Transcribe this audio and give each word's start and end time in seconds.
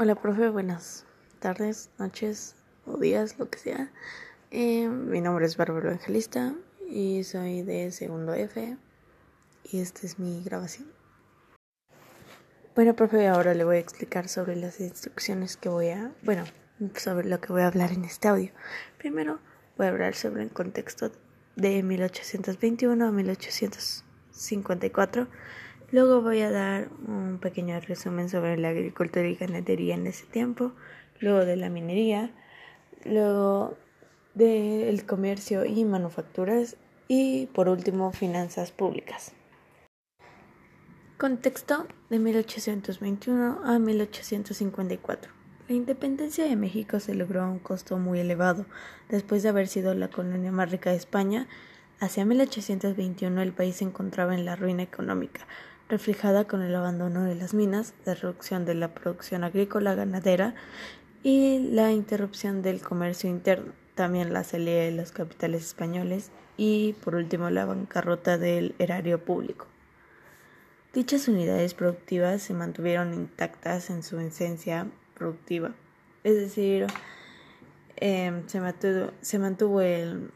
Hola, 0.00 0.14
profe, 0.14 0.48
buenas 0.48 1.04
tardes, 1.40 1.90
noches 1.98 2.54
o 2.86 2.98
días, 2.98 3.36
lo 3.36 3.50
que 3.50 3.58
sea. 3.58 3.90
Eh, 4.52 4.86
mi 4.86 5.20
nombre 5.20 5.44
es 5.44 5.56
Bárbara 5.56 5.88
Evangelista 5.88 6.54
y 6.88 7.24
soy 7.24 7.62
de 7.62 7.90
segundo 7.90 8.32
F 8.32 8.76
y 9.64 9.80
esta 9.80 10.06
es 10.06 10.20
mi 10.20 10.44
grabación. 10.44 10.86
Bueno, 12.76 12.94
profe, 12.94 13.26
ahora 13.26 13.54
le 13.54 13.64
voy 13.64 13.78
a 13.78 13.80
explicar 13.80 14.28
sobre 14.28 14.54
las 14.54 14.78
instrucciones 14.78 15.56
que 15.56 15.68
voy 15.68 15.88
a, 15.88 16.12
bueno, 16.22 16.44
sobre 16.94 17.28
lo 17.28 17.40
que 17.40 17.52
voy 17.52 17.62
a 17.62 17.66
hablar 17.66 17.90
en 17.90 18.04
este 18.04 18.28
audio. 18.28 18.52
Primero 18.98 19.40
voy 19.76 19.88
a 19.88 19.90
hablar 19.90 20.14
sobre 20.14 20.44
el 20.44 20.52
contexto 20.52 21.10
de 21.56 21.82
1821 21.82 23.04
a 23.04 23.10
1854 23.10 25.26
Luego 25.90 26.20
voy 26.20 26.42
a 26.42 26.50
dar 26.50 26.90
un 27.06 27.38
pequeño 27.38 27.80
resumen 27.80 28.28
sobre 28.28 28.58
la 28.58 28.68
agricultura 28.68 29.26
y 29.26 29.36
ganadería 29.36 29.94
en 29.94 30.06
ese 30.06 30.26
tiempo, 30.26 30.72
luego 31.18 31.46
de 31.46 31.56
la 31.56 31.70
minería, 31.70 32.30
luego 33.06 33.74
del 34.34 35.06
comercio 35.06 35.64
y 35.64 35.86
manufacturas 35.86 36.76
y 37.08 37.46
por 37.46 37.70
último 37.70 38.12
finanzas 38.12 38.70
públicas. 38.70 39.32
Contexto 41.16 41.86
de 42.10 42.18
1821 42.18 43.60
a 43.64 43.78
1854. 43.78 45.32
La 45.68 45.74
independencia 45.74 46.44
de 46.44 46.54
México 46.54 47.00
se 47.00 47.14
logró 47.14 47.42
a 47.42 47.50
un 47.50 47.58
costo 47.58 47.98
muy 47.98 48.20
elevado. 48.20 48.66
Después 49.08 49.42
de 49.42 49.48
haber 49.48 49.68
sido 49.68 49.94
la 49.94 50.08
colonia 50.08 50.52
más 50.52 50.70
rica 50.70 50.90
de 50.90 50.96
España, 50.96 51.48
hacia 51.98 52.24
1821 52.24 53.40
el 53.42 53.52
país 53.52 53.76
se 53.76 53.84
encontraba 53.84 54.34
en 54.34 54.44
la 54.44 54.54
ruina 54.54 54.82
económica, 54.82 55.46
reflejada 55.88 56.44
con 56.44 56.62
el 56.62 56.74
abandono 56.74 57.24
de 57.24 57.34
las 57.34 57.54
minas, 57.54 57.94
la 58.04 58.14
reducción 58.14 58.64
de 58.64 58.74
la 58.74 58.88
producción 58.88 59.44
agrícola 59.44 59.94
ganadera 59.94 60.54
y 61.22 61.70
la 61.70 61.92
interrupción 61.92 62.62
del 62.62 62.80
comercio 62.80 63.28
interno, 63.28 63.72
también 63.94 64.32
la 64.32 64.44
salida 64.44 64.82
de 64.82 64.92
los 64.92 65.12
capitales 65.12 65.64
españoles 65.64 66.30
y, 66.56 66.94
por 67.04 67.14
último, 67.14 67.50
la 67.50 67.64
bancarrota 67.64 68.38
del 68.38 68.74
erario 68.78 69.24
público. 69.24 69.66
Dichas 70.92 71.28
unidades 71.28 71.74
productivas 71.74 72.42
se 72.42 72.54
mantuvieron 72.54 73.14
intactas 73.14 73.90
en 73.90 74.02
su 74.02 74.18
esencia 74.20 74.86
productiva, 75.14 75.74
es 76.24 76.36
decir, 76.36 76.86
em, 77.96 78.46
se, 78.48 78.60
mantuvo, 78.60 79.10
se 79.20 79.38
mantuvo 79.38 79.80
el 79.80 80.30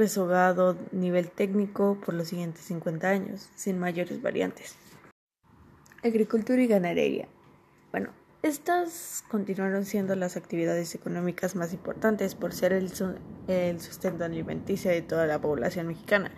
rezogado 0.00 0.76
nivel 0.90 1.30
técnico 1.30 1.98
por 2.04 2.14
los 2.14 2.28
siguientes 2.28 2.64
50 2.64 3.08
años, 3.08 3.50
sin 3.54 3.78
mayores 3.78 4.20
variantes. 4.20 4.74
Agricultura 6.02 6.62
y 6.62 6.66
ganadería. 6.66 7.28
Bueno, 7.92 8.10
estas 8.42 9.22
continuaron 9.28 9.84
siendo 9.84 10.16
las 10.16 10.38
actividades 10.38 10.94
económicas 10.94 11.54
más 11.56 11.74
importantes 11.74 12.34
por 12.34 12.54
ser 12.54 12.72
el, 12.72 12.90
el 13.48 13.80
sustento 13.80 14.24
alimenticio 14.24 14.90
de 14.90 15.02
toda 15.02 15.26
la 15.26 15.38
población 15.38 15.88
mexicana. 15.88 16.32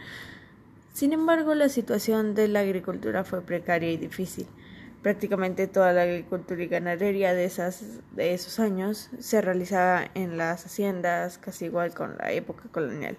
Sin 0.92 1.12
embargo, 1.12 1.55
la 1.55 1.68
situación 1.68 2.34
de 2.34 2.48
la 2.48 2.60
agricultura 2.60 3.22
fue 3.22 3.42
precaria 3.42 3.92
y 3.92 3.96
difícil. 3.96 4.48
Prácticamente 5.00 5.68
toda 5.68 5.92
la 5.92 6.02
agricultura 6.02 6.62
y 6.62 6.66
ganadería 6.66 7.34
de, 7.34 7.44
esas, 7.44 8.00
de 8.10 8.34
esos 8.34 8.58
años 8.58 9.10
se 9.20 9.40
realizaba 9.40 10.10
en 10.14 10.36
las 10.36 10.66
haciendas, 10.66 11.38
casi 11.38 11.66
igual 11.66 11.94
con 11.94 12.16
la 12.18 12.33
época 12.33 12.64
colonial. 12.72 13.16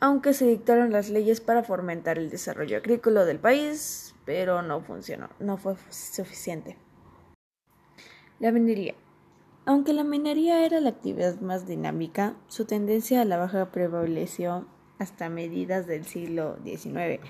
Aunque 0.00 0.32
se 0.32 0.46
dictaron 0.46 0.92
las 0.92 1.10
leyes 1.10 1.40
para 1.40 1.62
fomentar 1.62 2.18
el 2.18 2.30
desarrollo 2.30 2.78
agrícola 2.78 3.24
del 3.24 3.38
país, 3.38 4.14
pero 4.24 4.62
no 4.62 4.80
funcionó, 4.80 5.28
no 5.38 5.56
fue 5.56 5.76
suficiente. 5.90 6.76
La 8.38 8.50
minería. 8.50 8.94
Aunque 9.66 9.92
la 9.92 10.02
minería 10.04 10.64
era 10.64 10.80
la 10.80 10.90
actividad 10.90 11.38
más 11.40 11.66
dinámica, 11.66 12.34
su 12.48 12.64
tendencia 12.64 13.20
a 13.20 13.26
la 13.26 13.36
baja 13.36 13.70
prevaleció 13.70 14.66
hasta 14.98 15.28
medidas 15.28 15.86
del 15.86 16.04
siglo 16.04 16.56
XIX 16.64 17.20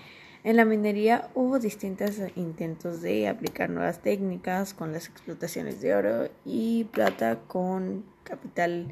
en 0.42 0.56
la 0.56 0.64
minería 0.64 1.28
hubo 1.34 1.58
distintos 1.58 2.18
intentos 2.34 3.02
de 3.02 3.28
aplicar 3.28 3.68
nuevas 3.68 4.00
técnicas 4.00 4.72
con 4.72 4.90
las 4.92 5.06
explotaciones 5.06 5.82
de 5.82 5.94
oro 5.94 6.30
y 6.46 6.84
plata 6.84 7.40
con 7.46 8.06
capital 8.24 8.86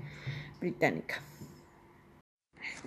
británica. 0.60 1.22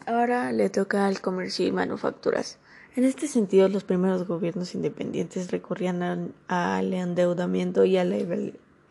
Ahora 0.06 0.52
le 0.52 0.69
toca 0.69 1.06
al 1.06 1.22
comercio 1.22 1.66
y 1.66 1.72
manufacturas. 1.72 2.59
En 2.96 3.06
este 3.06 3.28
sentido, 3.28 3.69
los 3.69 3.84
primeros 3.84 4.28
gobiernos 4.28 4.75
independientes 4.75 5.52
recurrían 5.52 6.34
al 6.47 6.94
endeudamiento 6.94 7.86
y 7.86 7.97
a 7.97 8.03
la 8.03 8.18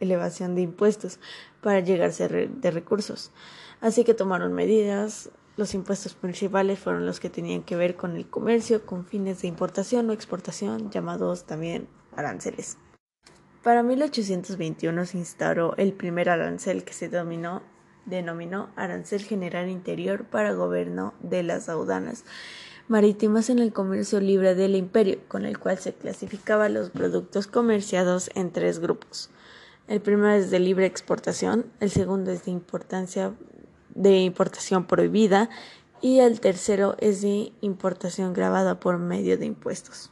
elevación 0.01 0.55
de 0.55 0.63
impuestos 0.63 1.21
para 1.61 1.81
llegarse 1.81 2.29
de 2.29 2.71
recursos. 2.71 3.33
Así 3.81 4.05
que 4.05 4.15
tomaron 4.15 4.53
medidas 4.53 5.31
los 5.61 5.75
impuestos 5.75 6.15
principales 6.15 6.79
fueron 6.79 7.05
los 7.05 7.21
que 7.21 7.29
tenían 7.29 7.63
que 7.63 7.77
ver 7.77 7.95
con 7.95 8.17
el 8.17 8.27
comercio 8.27 8.87
con 8.87 9.05
fines 9.05 9.43
de 9.43 9.49
importación 9.49 10.09
o 10.09 10.15
exportación, 10.15 10.91
llamados 10.91 11.45
también 11.45 11.87
aranceles. 12.17 12.79
Para 13.63 13.83
1821 13.83 15.05
se 15.05 15.19
instauró 15.19 15.77
el 15.77 15.93
primer 15.93 16.31
arancel 16.31 16.83
que 16.83 16.95
se 16.95 17.11
denominó, 17.11 17.63
denominó 18.07 18.71
Arancel 18.77 19.23
General 19.23 19.69
Interior 19.69 20.25
para 20.25 20.53
Gobierno 20.53 21.15
de 21.21 21.43
las 21.43 21.69
Audanas 21.69 22.25
marítimas 22.91 23.51
en 23.51 23.61
el 23.61 23.73
comercio 23.73 24.21
libre 24.21 24.57
del 24.57 24.75
imperio, 24.75 25.21
con 25.29 25.47
el 25.47 25.61
cual 25.61 25.79
se 25.79 25.95
clasificaba 25.95 26.69
los 26.69 26.91
productos 26.91 27.47
comerciados 27.47 28.31
en 28.35 28.51
tres 28.51 28.81
grupos. 28.81 29.31
El 29.87 30.01
primero 30.01 30.33
es 30.33 30.51
de 30.51 30.59
libre 30.59 30.87
exportación, 30.87 31.67
el 31.79 31.91
segundo 31.91 32.33
es 32.33 32.45
de 32.47 32.51
importancia 32.51 33.33
de 33.95 34.19
importación 34.19 34.87
prohibida 34.87 35.51
y 36.01 36.19
el 36.19 36.41
tercero 36.41 36.97
es 36.99 37.23
de 37.23 37.53
importación 37.61 38.33
grabada 38.33 38.81
por 38.81 38.99
medio 38.99 39.39
de 39.39 39.47
impuestos. 39.47 40.11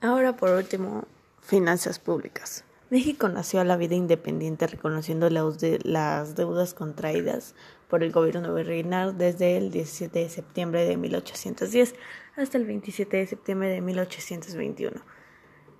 Ahora, 0.00 0.36
por 0.36 0.50
último, 0.50 1.04
finanzas 1.42 2.00
públicas. 2.00 2.64
México 2.92 3.26
nació 3.30 3.62
a 3.62 3.64
la 3.64 3.78
vida 3.78 3.94
independiente 3.94 4.66
reconociendo 4.66 5.30
las 5.30 6.34
deudas 6.36 6.74
contraídas 6.74 7.54
por 7.88 8.02
el 8.02 8.12
gobierno 8.12 8.52
virreinal 8.52 9.16
desde 9.16 9.56
el 9.56 9.70
17 9.70 10.18
de 10.18 10.28
septiembre 10.28 10.84
de 10.84 10.98
1810 10.98 11.94
hasta 12.36 12.58
el 12.58 12.66
27 12.66 13.16
de 13.16 13.26
septiembre 13.26 13.70
de 13.70 13.80
1821. 13.80 15.00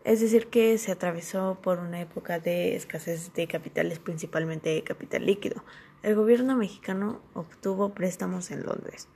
Es 0.04 0.22
decir, 0.22 0.46
que 0.46 0.78
se 0.78 0.90
atravesó 0.90 1.58
por 1.60 1.80
una 1.80 2.00
época 2.00 2.38
de 2.38 2.76
escasez 2.76 3.34
de 3.34 3.46
capitales, 3.46 3.98
principalmente 3.98 4.70
de 4.70 4.82
capital 4.82 5.26
líquido, 5.26 5.62
el 6.02 6.14
gobierno 6.14 6.56
mexicano 6.56 7.20
obtuvo 7.34 7.92
préstamos 7.92 8.50
en 8.50 8.62
Londres. 8.62 9.08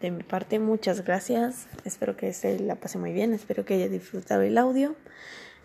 De 0.00 0.10
mi 0.10 0.22
parte, 0.22 0.58
muchas 0.58 1.04
gracias. 1.04 1.68
Espero 1.84 2.16
que 2.16 2.32
se 2.32 2.58
la 2.58 2.76
pase 2.76 2.98
muy 2.98 3.12
bien. 3.12 3.34
Espero 3.34 3.66
que 3.66 3.74
haya 3.74 3.88
disfrutado 3.88 4.40
el 4.42 4.56
audio. 4.56 4.96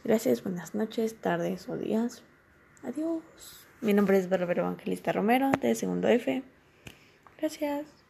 Gracias, 0.04 0.44
buenas 0.44 0.76
noches, 0.76 1.16
tardes 1.16 1.70
o 1.70 1.78
días. 1.78 2.22
Adiós. 2.84 3.65
Mi 3.82 3.94
nombre 3.94 4.18
es 4.18 4.30
Bárbara 4.30 4.62
Evangelista 4.62 5.12
Romero, 5.12 5.52
de 5.62 5.76
segundo 5.76 6.08
F. 6.08 6.42
Gracias. 7.38 8.05